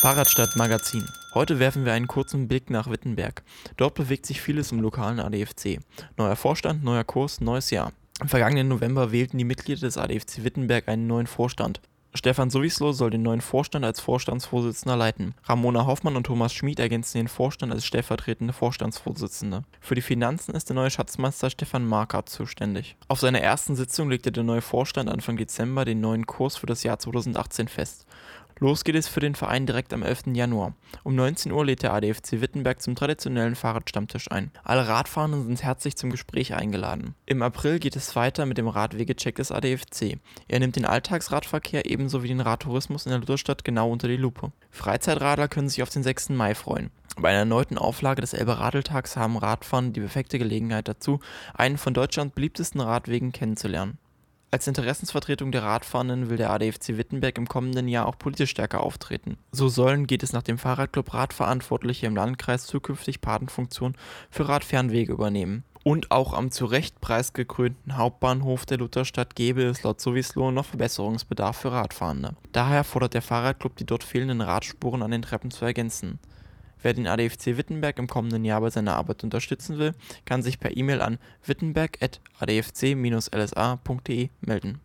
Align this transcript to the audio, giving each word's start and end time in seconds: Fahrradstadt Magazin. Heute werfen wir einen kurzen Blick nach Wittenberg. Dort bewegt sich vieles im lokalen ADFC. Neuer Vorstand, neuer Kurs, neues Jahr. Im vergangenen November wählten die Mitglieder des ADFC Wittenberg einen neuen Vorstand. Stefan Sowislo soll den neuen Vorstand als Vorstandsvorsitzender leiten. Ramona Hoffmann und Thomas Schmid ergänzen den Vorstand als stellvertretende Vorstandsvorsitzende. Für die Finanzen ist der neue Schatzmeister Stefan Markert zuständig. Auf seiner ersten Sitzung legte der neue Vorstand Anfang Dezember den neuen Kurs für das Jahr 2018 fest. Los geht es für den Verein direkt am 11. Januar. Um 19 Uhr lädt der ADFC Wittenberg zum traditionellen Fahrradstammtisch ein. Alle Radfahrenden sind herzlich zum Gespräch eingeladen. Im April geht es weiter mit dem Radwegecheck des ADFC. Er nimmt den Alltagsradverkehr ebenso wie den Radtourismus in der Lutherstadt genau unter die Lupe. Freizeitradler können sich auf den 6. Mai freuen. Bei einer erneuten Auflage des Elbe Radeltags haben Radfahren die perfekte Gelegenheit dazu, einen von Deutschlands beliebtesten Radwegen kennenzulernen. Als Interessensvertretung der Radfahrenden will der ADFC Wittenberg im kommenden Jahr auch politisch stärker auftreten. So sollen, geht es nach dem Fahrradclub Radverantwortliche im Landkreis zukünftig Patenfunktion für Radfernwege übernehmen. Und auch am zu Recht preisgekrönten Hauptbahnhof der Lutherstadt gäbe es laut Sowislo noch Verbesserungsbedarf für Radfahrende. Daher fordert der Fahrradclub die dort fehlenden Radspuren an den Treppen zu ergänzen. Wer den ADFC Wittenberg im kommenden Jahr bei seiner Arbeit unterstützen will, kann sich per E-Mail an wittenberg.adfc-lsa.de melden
Fahrradstadt 0.00 0.56
Magazin. 0.56 1.06
Heute 1.34 1.58
werfen 1.58 1.84
wir 1.84 1.92
einen 1.92 2.06
kurzen 2.06 2.48
Blick 2.48 2.70
nach 2.70 2.90
Wittenberg. 2.90 3.42
Dort 3.76 3.96
bewegt 3.96 4.24
sich 4.24 4.40
vieles 4.40 4.72
im 4.72 4.80
lokalen 4.80 5.20
ADFC. 5.20 5.80
Neuer 6.16 6.36
Vorstand, 6.36 6.82
neuer 6.82 7.04
Kurs, 7.04 7.42
neues 7.42 7.68
Jahr. 7.68 7.92
Im 8.18 8.28
vergangenen 8.28 8.68
November 8.68 9.12
wählten 9.12 9.36
die 9.36 9.44
Mitglieder 9.44 9.82
des 9.82 9.98
ADFC 9.98 10.42
Wittenberg 10.42 10.88
einen 10.88 11.06
neuen 11.06 11.26
Vorstand. 11.26 11.82
Stefan 12.14 12.48
Sowislo 12.48 12.92
soll 12.92 13.10
den 13.10 13.22
neuen 13.22 13.42
Vorstand 13.42 13.84
als 13.84 14.00
Vorstandsvorsitzender 14.00 14.96
leiten. 14.96 15.34
Ramona 15.44 15.86
Hoffmann 15.86 16.16
und 16.16 16.24
Thomas 16.24 16.54
Schmid 16.54 16.80
ergänzen 16.80 17.18
den 17.18 17.28
Vorstand 17.28 17.70
als 17.70 17.84
stellvertretende 17.84 18.54
Vorstandsvorsitzende. 18.54 19.62
Für 19.80 19.94
die 19.94 20.00
Finanzen 20.00 20.54
ist 20.54 20.70
der 20.70 20.76
neue 20.76 20.90
Schatzmeister 20.90 21.50
Stefan 21.50 21.86
Markert 21.86 22.30
zuständig. 22.30 22.96
Auf 23.06 23.20
seiner 23.20 23.40
ersten 23.40 23.76
Sitzung 23.76 24.08
legte 24.08 24.32
der 24.32 24.44
neue 24.44 24.62
Vorstand 24.62 25.10
Anfang 25.10 25.36
Dezember 25.36 25.84
den 25.84 26.00
neuen 26.00 26.26
Kurs 26.26 26.56
für 26.56 26.66
das 26.66 26.82
Jahr 26.84 26.98
2018 26.98 27.68
fest. 27.68 28.06
Los 28.62 28.84
geht 28.84 28.94
es 28.94 29.08
für 29.08 29.20
den 29.20 29.34
Verein 29.34 29.64
direkt 29.64 29.94
am 29.94 30.02
11. 30.02 30.34
Januar. 30.34 30.74
Um 31.02 31.14
19 31.14 31.50
Uhr 31.50 31.64
lädt 31.64 31.82
der 31.82 31.94
ADFC 31.94 32.42
Wittenberg 32.42 32.82
zum 32.82 32.94
traditionellen 32.94 33.54
Fahrradstammtisch 33.54 34.30
ein. 34.30 34.50
Alle 34.62 34.86
Radfahrenden 34.86 35.46
sind 35.46 35.62
herzlich 35.62 35.96
zum 35.96 36.10
Gespräch 36.10 36.52
eingeladen. 36.52 37.14
Im 37.24 37.40
April 37.40 37.78
geht 37.78 37.96
es 37.96 38.14
weiter 38.16 38.44
mit 38.44 38.58
dem 38.58 38.68
Radwegecheck 38.68 39.36
des 39.36 39.50
ADFC. 39.50 40.18
Er 40.46 40.60
nimmt 40.60 40.76
den 40.76 40.84
Alltagsradverkehr 40.84 41.90
ebenso 41.90 42.22
wie 42.22 42.28
den 42.28 42.42
Radtourismus 42.42 43.06
in 43.06 43.12
der 43.12 43.20
Lutherstadt 43.20 43.64
genau 43.64 43.90
unter 43.90 44.08
die 44.08 44.18
Lupe. 44.18 44.52
Freizeitradler 44.70 45.48
können 45.48 45.70
sich 45.70 45.82
auf 45.82 45.88
den 45.88 46.02
6. 46.02 46.28
Mai 46.28 46.54
freuen. 46.54 46.90
Bei 47.18 47.30
einer 47.30 47.38
erneuten 47.38 47.78
Auflage 47.78 48.20
des 48.20 48.34
Elbe 48.34 48.58
Radeltags 48.58 49.16
haben 49.16 49.38
Radfahren 49.38 49.94
die 49.94 50.00
perfekte 50.00 50.38
Gelegenheit 50.38 50.86
dazu, 50.86 51.20
einen 51.54 51.78
von 51.78 51.94
Deutschlands 51.94 52.34
beliebtesten 52.34 52.82
Radwegen 52.82 53.32
kennenzulernen. 53.32 53.96
Als 54.52 54.66
Interessensvertretung 54.66 55.52
der 55.52 55.62
Radfahrenden 55.62 56.28
will 56.28 56.36
der 56.36 56.50
ADFC 56.50 56.96
Wittenberg 56.96 57.38
im 57.38 57.46
kommenden 57.46 57.86
Jahr 57.86 58.06
auch 58.06 58.18
politisch 58.18 58.50
stärker 58.50 58.82
auftreten. 58.82 59.36
So 59.52 59.68
sollen, 59.68 60.08
geht 60.08 60.24
es 60.24 60.32
nach 60.32 60.42
dem 60.42 60.58
Fahrradclub 60.58 61.14
Radverantwortliche 61.14 62.06
im 62.06 62.16
Landkreis 62.16 62.66
zukünftig 62.66 63.20
Patenfunktion 63.20 63.94
für 64.28 64.48
Radfernwege 64.48 65.12
übernehmen. 65.12 65.62
Und 65.84 66.10
auch 66.10 66.34
am 66.34 66.50
zu 66.50 66.66
Recht 66.66 67.00
preisgekrönten 67.00 67.96
Hauptbahnhof 67.96 68.66
der 68.66 68.78
Lutherstadt 68.78 69.36
gäbe 69.36 69.62
es 69.62 69.84
laut 69.84 70.00
Sowislo 70.00 70.50
noch 70.50 70.66
Verbesserungsbedarf 70.66 71.56
für 71.56 71.70
Radfahrende. 71.70 72.34
Daher 72.50 72.82
fordert 72.82 73.14
der 73.14 73.22
Fahrradclub 73.22 73.76
die 73.76 73.86
dort 73.86 74.02
fehlenden 74.02 74.40
Radspuren 74.40 75.02
an 75.02 75.12
den 75.12 75.22
Treppen 75.22 75.52
zu 75.52 75.64
ergänzen. 75.64 76.18
Wer 76.82 76.94
den 76.94 77.06
ADFC 77.06 77.58
Wittenberg 77.58 77.98
im 77.98 78.06
kommenden 78.06 78.44
Jahr 78.44 78.60
bei 78.60 78.70
seiner 78.70 78.94
Arbeit 78.96 79.24
unterstützen 79.24 79.78
will, 79.78 79.94
kann 80.24 80.42
sich 80.42 80.60
per 80.60 80.76
E-Mail 80.76 81.00
an 81.02 81.18
wittenberg.adfc-lsa.de 81.44 84.28
melden 84.40 84.80